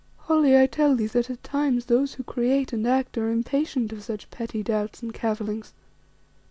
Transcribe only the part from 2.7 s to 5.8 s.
and act are impatient of such petty doubts and cavillings.